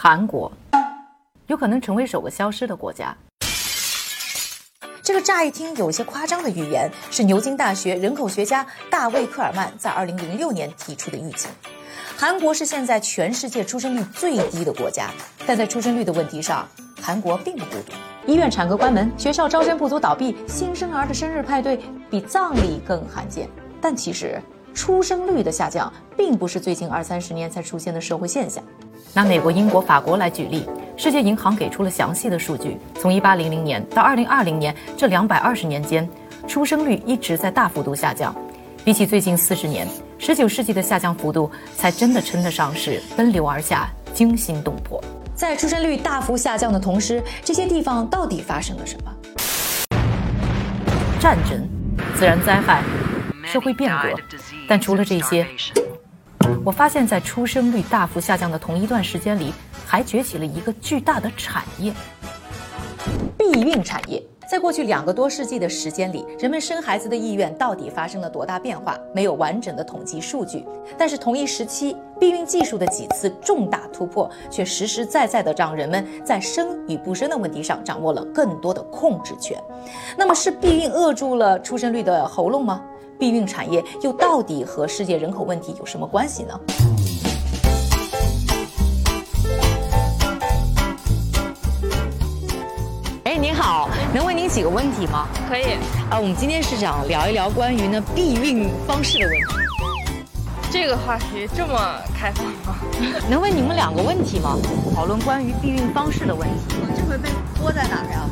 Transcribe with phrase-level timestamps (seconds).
[0.00, 0.52] 韩国
[1.48, 3.12] 有可能成为首个消失的国家。
[5.02, 11.50] 这个乍一听有些夸张的预言，是牛津大学人口学家大卫·科尔曼在2006年提出的预警。
[12.16, 15.10] 韩国是现在全世界出生率最低的国家，
[15.44, 16.64] 但在出生率的问题上，
[17.02, 17.92] 韩国并不孤独。
[18.24, 23.48] 医院产科关门，学校招生不足倒闭，新生儿的生日派对比葬礼更罕见。
[23.80, 24.40] 但其实，
[24.72, 28.62] 出生率的下降并不是最近二三十年才出现的社会现象。
[29.14, 30.64] 拿美国、英国、法国来举例，
[30.96, 36.08] 世界银行给出了详细的数据：从1800年到2020年这220年间，
[36.46, 38.34] 出生率一直在大幅度下降。
[38.84, 39.88] 比起最近40年
[40.20, 45.02] ，19世纪的下降幅度才真的称得上是奔流而下、惊心动魄。
[45.34, 49.12] 在出生率大幅下降的同时，这些地方到底发生了什么？
[51.20, 51.68] 战争、
[52.14, 52.82] 自然灾害、
[53.44, 54.08] 社会变革，
[54.68, 55.46] 但除了这些。
[56.64, 59.52] 我发现，在出生率大幅下降的同一段时间里，
[59.86, 61.92] 还崛起了一个巨大的产业——
[63.38, 64.22] 避孕产业。
[64.50, 68.98] 在过去两个多世纪的时间里，人们生孩子的意愿到底发生了多大变化？
[69.14, 70.64] 没有完整的统计数据。
[70.96, 79.62] 但是同一时期，避孕技术的几次重大突破，却实实在在的让人们在生与不生的问题上掌握了更多的控制权。
[80.16, 82.82] 那么，是避孕扼住了出生率的喉咙吗？
[83.18, 86.60] 避孕产业又到底和世界人口问题有什么关系呢？
[93.24, 95.26] 哎，您好，能问您几个问题吗？
[95.48, 95.64] 可以。
[96.10, 99.44] 啊，我们今天是想聊一聊关于呢避孕方式的问题。
[100.70, 101.76] 这个话题这么
[102.14, 102.76] 开放吗？
[103.28, 104.56] 能问你们两个问题吗？
[104.94, 106.76] 讨论关于避孕方式的问题。
[106.96, 107.28] 这回被
[107.60, 108.28] 播在哪儿呀？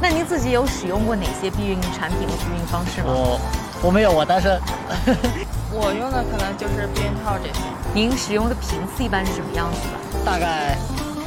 [0.00, 3.08] 那您自己有使用过哪些避孕产品和避孕方式吗？
[3.08, 3.40] 我。
[3.82, 4.48] 我没有，我但是
[5.72, 7.60] 我用的可能就是避孕套这些。
[7.94, 10.24] 您使用的频次一般是什么样子的？
[10.24, 10.76] 大概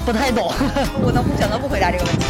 [0.06, 0.52] 不太懂。
[1.04, 2.26] 我能不选择不回答这个问题。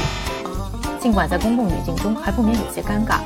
[1.00, 3.20] 尽管在公共语境中还不免有些尴尬，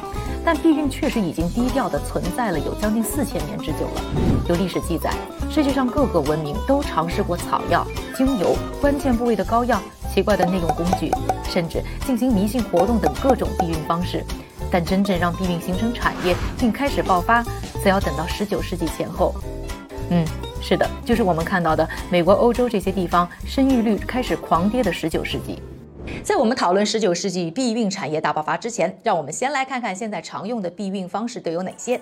[0.44, 4.02] 但避孕确实已经低调的存在了有将近四千年之久了。
[4.50, 5.14] 有历史记载，
[5.52, 9.80] 世界上各个文明都尝试过草药、精油、关键部位的膏药、
[10.12, 11.12] 奇怪的内用工具，
[11.48, 14.26] 甚至进行迷信活动等各种避孕方式。
[14.72, 17.44] 但真正让避孕形成产业并开始爆发，
[17.84, 19.34] 则要等到十九世纪前后。
[20.10, 20.26] 嗯，
[20.62, 25.62] 是的，就是我们看到的美国、欧洲这些地方生育率开始狂跌的十九世纪。
[26.24, 32.00] 在我们讨论十九世纪避孕产业大爆发之前，让我们先来看看现在常用的避孕方式都有哪些。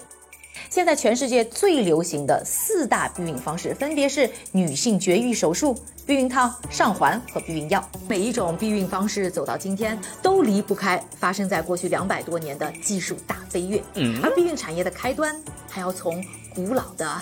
[0.70, 7.84] 现在全世界最流行的四大避孕方式分别是女性绝育手术、避孕套、上环和避孕药。
[8.08, 13.82] 每一种避孕方式走到今天，都离不开发生在过去两百多年的技术大飞跃。
[13.96, 15.36] 嗯而避孕产业的开端，
[15.70, 16.24] 还要从
[16.54, 17.22] 古老的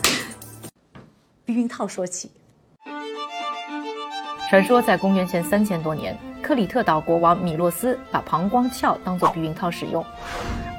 [1.46, 2.32] 避孕套说起。
[4.50, 10.06] 传说在公元前三千多年，克里特岛国王米洛斯把膀胱鞘当做避孕套使用。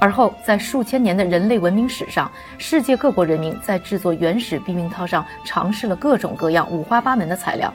[0.04, 7.72] 而后，在数千年的人类文明史上，世界各国人民在制作原始避孕套上尝试了各种各样、五花八门的材料：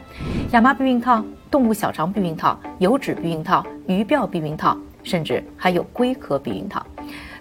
[0.51, 6.85] 亚麻避孕套、动物小肠避孕套、油脂避孕套、鱼鳔避孕套，甚至还有龟壳避孕套。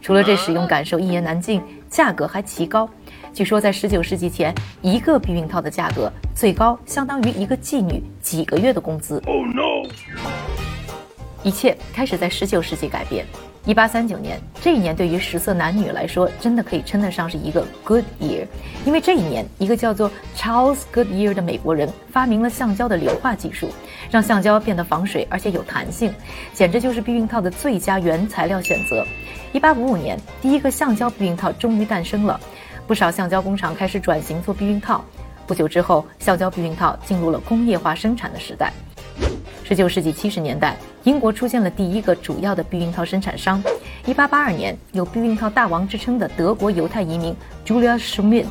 [0.00, 2.88] 除了这使用感受一言难尽，价格还奇高。
[3.34, 9.22] 据说在19世纪前，一个避孕套的价格最高相当于一个妓女几个月的工资。
[9.26, 9.87] Oh no！
[11.43, 13.26] 一切开始在19世纪改变。
[13.69, 18.47] 一八三九年，这一年对于十色男女来说，真的可以称得上是一个 good year，
[18.87, 23.69] 因为这一年，一个叫做 Charles Goodyear 的美国人发明了橡胶的硫化技术，
[24.11, 26.11] 让橡胶变得防水而且有弹性，
[26.55, 29.06] 简直就是避孕套的最佳原材料选择。
[29.53, 32.41] 一八五五年，第一个橡胶避孕套终于诞生了，
[32.87, 35.05] 不少橡胶工厂开始转型做避孕套。
[35.47, 38.73] 不久之后，橡胶避孕套进入了工业化生产的时代。
[39.69, 40.75] 十九世纪七十年代，
[41.05, 43.62] 英国出现了第一个主要的避孕套生产商。
[44.06, 47.37] 一八八二年，有避孕套大王之称的德国犹太移民
[47.67, 48.47] Julia Schmidt，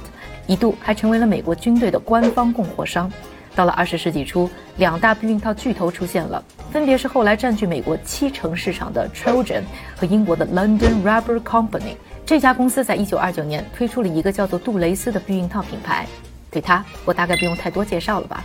[0.46, 3.12] 一度还成为了美国军队的官方供货商。
[3.56, 9.64] 到了二十世纪初，两大避孕套巨头出现了，分别是后来占据美国七成市场的 Trojan
[9.96, 11.96] 和英国的 London Rubber Company。
[12.28, 16.06] 这家公司在一九二九年推出了一个叫做杜蕾斯的避孕套品牌。
[16.52, 18.44] 对它，我大概不用太多介绍了吧。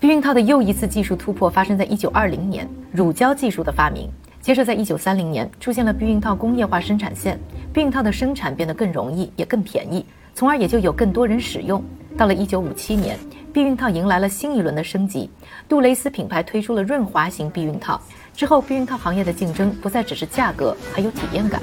[0.00, 4.10] 避孕套的又一次技术突破发生在一九二零年，乳胶技术的发明。
[4.40, 7.38] 接着，在一九三零年出现了避孕套工业化生产线，
[7.70, 10.02] 避孕套的生产变得更容易，也更便宜，
[10.34, 11.84] 从而也就有更多人使用。
[12.16, 13.18] 到了一九五七年，
[13.52, 15.28] 避孕套迎来了新一轮的升级，
[15.68, 18.00] 杜蕾斯品牌推出了润滑型避孕套。
[18.34, 21.60] 之后，避孕套行业的竞争不再只是价格，还有体验感。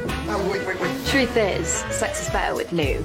[1.07, 3.01] Truth is, sex is better with lube.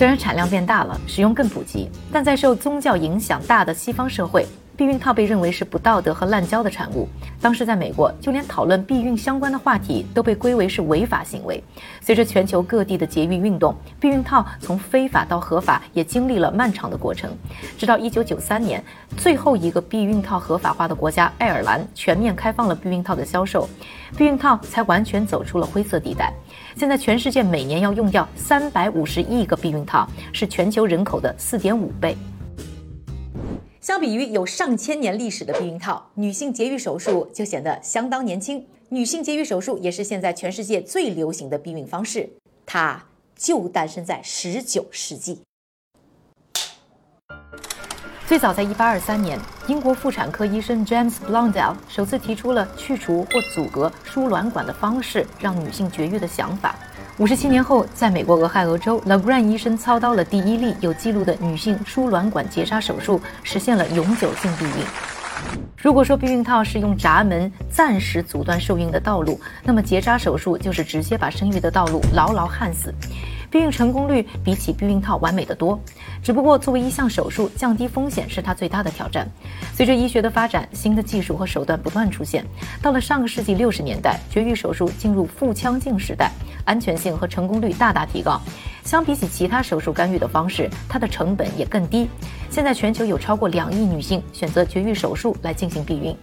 [0.00, 4.46] 虽然产量变大了，使用更普及，但在受宗教影响大的西方社会。
[4.80, 7.06] 避孕套被认为是不道德和滥交的产物。
[7.38, 11.62] 当时在美国，就连讨论避孕相关的话题都被归为是违法行为。
[12.00, 17.30] 随着全球各地的节育运动，避孕套从非法到合法也经历了漫长的过程。
[17.76, 18.82] 直到1993年，
[19.18, 23.68] 最后一个避孕套合法化的国家爱尔兰全面开放了避孕套的销售，
[24.16, 26.32] 避孕套才完全走出了灰色地带。
[26.74, 32.16] 现在全世界每年要用掉350亿个避孕套，是全球人口的4.5倍。
[33.90, 38.64] 相比于有上千年历史的避孕套，女性节育手术就显得相当年轻。
[38.90, 42.30] 女性节育手术也是现在全世界最流行的避孕方式，
[42.64, 43.04] 它
[43.34, 45.42] 就诞生在十九世纪。
[48.28, 56.78] 最早在1823年，英国妇产科医生 James Blondell 首次提出了去除或阻隔输卵管的方式，让女性绝育的想法。
[57.20, 64.72] 五十七年后，在美国俄亥俄州，La Grande 医生操刀了第一例有记录的女性输卵管结扎手术，实现了永久性避孕。
[65.76, 72.90] 如果说避孕套是用闸门暂时阻断受孕的道路，那么结扎手术就是直接把生育的道路牢牢焊死。
[73.50, 75.78] 避孕成功率比起避孕套完美的多，
[76.22, 79.28] 只不过作为一项手术，降低风险是它最大的挑战。
[79.74, 82.42] 随着医学的发展，新的技术和手段不断出现。
[82.80, 86.30] 到了上个世纪六十年代，绝育手术进入腹腔镜时代，
[86.70, 88.40] 安全性和成功率大大提高。
[88.84, 92.08] 相比起其他手术干预的方式，它的成本也更低。
[92.48, 96.16] 现在全球有超过两亿女性选择绝育手术来进行避孕。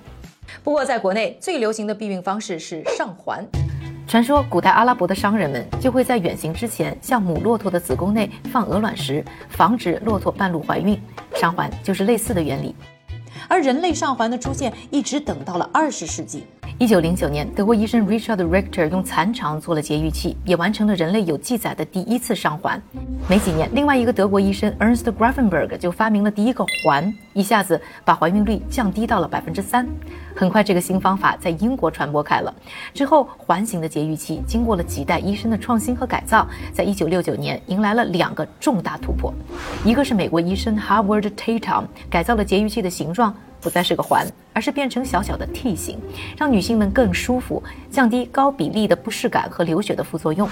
[0.64, 3.46] 不过，在国内最流行的避孕方式是上环。
[4.08, 10.98] 传说古代阿拉伯的商人们就会在远行之前向母骆驼的子宫内放鹅卵石，防止骆驼半路怀孕。
[11.36, 12.74] 上环就是类似的原理。
[13.50, 16.46] 而人类上环的出现一直等到了二十世纪。
[16.80, 22.80] 一九零九年，德国医生 Richard Richter 用残肠做了节育器，也完成了人类有记载的第一次上环。
[23.28, 29.88] 没几年，另外一个德国医生 Ernst Grafenberg 就发明了第一个环，一下子把怀孕率降低到了百分之三。
[30.36, 32.54] 很快，这个新方法在英国传播开了。
[32.94, 39.34] 之后，环形的节育器经过了几代医生的创新和改造，在一九六九年迎来了两个重大突破。
[39.84, 43.34] 一个是美国医生 Howard Tatum 改造了节育器的形状。
[43.62, 46.00] 不再是个环，而是变成小小的 T 形，
[46.38, 50.48] 让女性们更舒服，降低高比例的不适感和流血的副作用。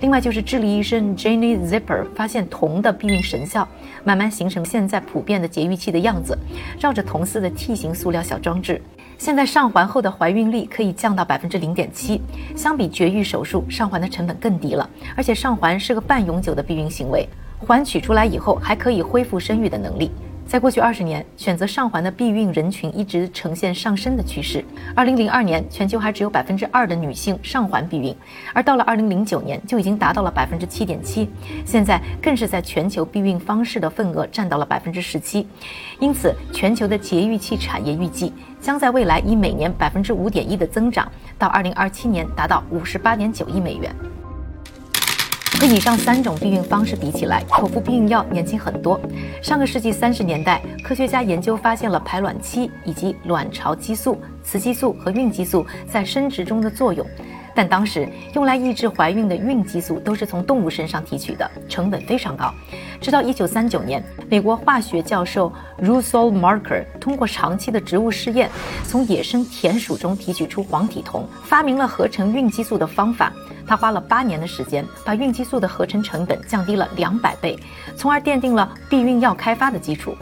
[0.00, 3.66] 另外就是智利医生 Jenny Zipper 发现铜的避孕神效，
[4.04, 6.38] 慢慢形成现在普遍的节育器的样子，
[6.78, 8.80] 绕着铜丝的 T 形塑料小装置。
[9.16, 12.22] 现在上环后的怀孕率可以降到百分之零点七，
[12.54, 14.88] 相比绝育手术，上环的成本更低了。
[15.16, 17.28] 而且上环是个半永久的避孕行为，
[17.58, 20.12] 环取出来以后还可以恢复生育的能力。
[20.48, 24.64] 在过去二十年，选择上环的避孕人群一直呈现上升的趋势。
[24.94, 28.16] 二零零二年，全球还只有百分之二的女性上环避孕，
[28.54, 31.28] 而到了二零零九年，就已经达到了百分之七点七。
[31.66, 35.46] 现在更是在全球避孕方式的份额占到了百分之十七。
[36.00, 41.06] 因此，全球的节育器产业预计将在未来以每年百分之五点一的增长，
[41.38, 43.94] 到二零二七年达到五十八点九亿美元。
[45.58, 48.98] 和以上三种避孕方式比起来，口服避孕药年轻很多。
[49.42, 57.04] 上个世纪三十年代，科学家研究发现了排卵期以及卵巢激素、雌激素和孕激素在生殖中的作用。
[57.58, 62.54] 但当时用来抑制怀孕的孕激素都是从动物身上提取的，成本非常高。
[63.00, 68.48] 直到1939年，美国化学教授 Russell Marker 通过长期的植物试验，
[68.84, 73.32] 从野生田鼠中提取出黄体酮，发明了合成孕激素的方法。
[73.66, 77.58] 他花了八年的时间，把孕激素的合成成本降低了两百倍，
[77.96, 80.14] 从而奠定了避孕药开发的基础。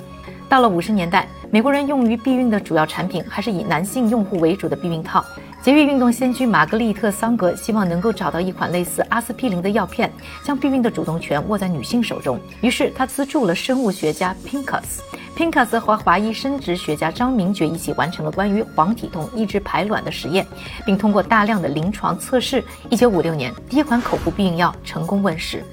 [0.49, 5.23] 到了五十年代，美国人用于避孕的主要产品还是以男性用户为主的避孕套。
[5.67, 10.09] 节育运动先驱玛格丽特·桑格希望能够找到一款类似阿司匹林的药片，
[10.45, 12.39] 将避孕的主动权握在女性手中。
[12.61, 15.01] 于是他资助了生物学家 Pincus。
[15.37, 20.47] Pincus 和华裔生殖学家张明觉一起完成了关于黄体酮抑制排卵的实验，
[20.85, 25.65] 并通过大量的临床测试，一九五六年第一款口服避孕药成功问世。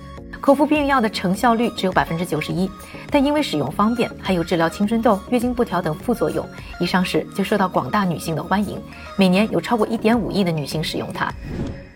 [0.43, 2.69] 口服避孕药的成效率只有百分之九十一，
[3.09, 6.45] 但因为使用方便，还有治疗青春痘、月经不调等副作用，
[6.81, 8.77] 一上市就受到广大女性的欢迎。
[9.17, 11.33] 每年有超过一点五亿的女性使用它。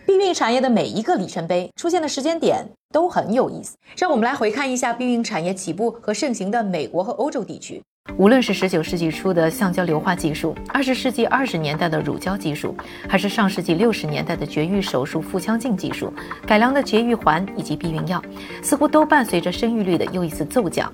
[0.06, 7.84] 避孕产业的每一个里程碑出现的时间点都很有意思，让我们来回看一下避孕产业起步和盛行的美国和欧洲地区。
[8.16, 12.76] 无论是十九世纪初的橡胶硫化技术，二十世纪二十年代的乳胶技术，
[13.08, 16.12] 还是上世纪六十年代的绝育手术腹腔镜技术、
[16.46, 18.22] 改良的绝育环以及避孕药，
[18.64, 20.92] 似乎都伴随着生育率的又一次骤降。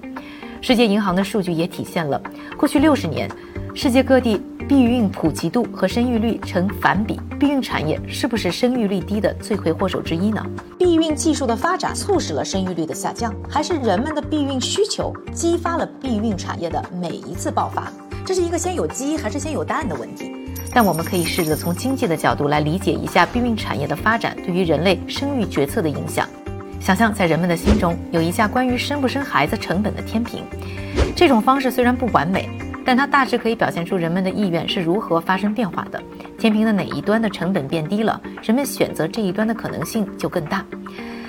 [0.60, 2.22] 世界银行的数据也体现了
[2.58, 3.30] 过去六十年，
[3.76, 4.42] 世界各地。
[4.68, 10.46] 避孕普及度和生育率成反比，避孕产业是不是生育率低的罪魁祸首之一呢？
[10.80, 17.92] 避孕技术的发展促使了生育率的下降，还是人们的避孕需求激发了避孕产业的每一次爆发？
[18.26, 20.32] 这是一个先有鸡还是先有蛋的问题。
[20.74, 26.28] 但我们可以试着从经济的角度来理解一下避孕产业的发展对于人类生育决策的影响。
[26.80, 30.44] 想象在人们的心中有一架关于生不生孩子成本的天平，
[31.16, 32.50] 这种方式虽然不完美。
[32.86, 36.02] 但它大致可以表现出人们的意愿是如何发生变化的。
[36.38, 40.66] 天平的哪一端的成本变低了，人们选择这一端的可能性就更大。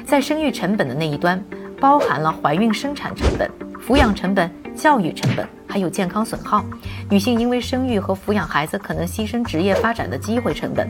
[0.05, 1.43] 在生育成本的那一端，
[1.81, 3.51] 包含了怀孕生产成本、
[3.87, 6.65] 抚养成本、教育成本，还有健康损耗。
[7.09, 10.89] 女性因为生育和抚养孩子可能牺牲职业发展的机会成本。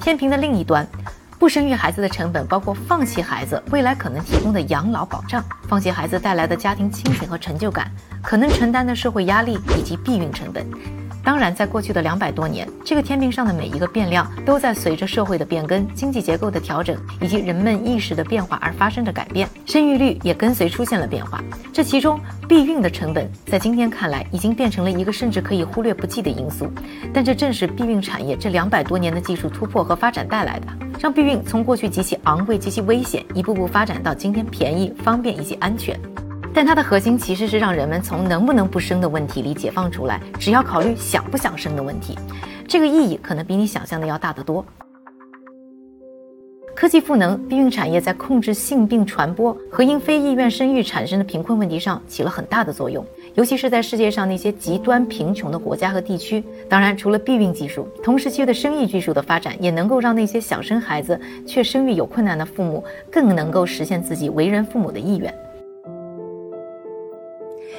[0.00, 0.86] 天平的另一端。
[1.42, 7.90] 不生育孩子的成本包括放弃孩子未来可能提供的养老保障，放弃孩子带来的家庭亲情和成就感，
[8.22, 10.64] 可能承担的社会压力以及避孕成本。
[11.24, 21.42] 当然，在过去的两百多年，这个天平上的每一个变量都在随着社会的变更、经济结构的调整以及人们意识的变化而发生着改变，生育率也跟随出现了变化。
[21.72, 26.68] 这其中，避孕的成本在今天看来已经变成了一个甚至可以忽略不计的因素。
[27.14, 30.66] 但这正是避孕产业这两百多年的技术突破和发展带来的，
[30.98, 35.96] 让避孕从过去极其昂贵、极其危险，一步步发展到今天便宜、方便以及安全。
[36.54, 42.18] 但它的核心其实是让人们从能不能不生的问题里解放出来，只要考虑想不想生的问题。
[42.68, 44.64] 这个意义可能比你想象的要大得多。
[46.74, 53.04] 科技赋能避孕产业在控制性病传播和因非意愿生育产生的贫困问题上起了很大的作用，
[53.34, 56.42] 尤其是在世界上那些极端贫穷的国家和地区。
[56.68, 65.32] 当然，除了避孕技术，同时期的生育技术的发展也能够让那些想生孩子却生育有困难的父母更能够实现自己为人父母的意愿。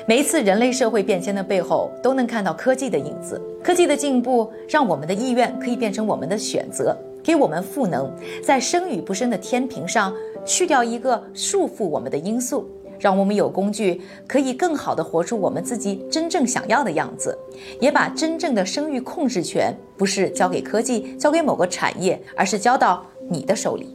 [0.06, 3.42] 每一次人类社会变迁的背后，都能看到科技的影子。
[3.64, 6.94] 科技的进步，让我们的意愿可以变成我们的选择，
[7.24, 12.70] 给我们赋能，在生与不生的天平上去掉一个束缚我们的因素，
[13.00, 17.38] 让我们有工具可以更好的活出我们自己真正想要的样子，
[17.80, 23.94] 也把真正的生育控制权不是交给科技，交给某个产业，而是交到你的手里。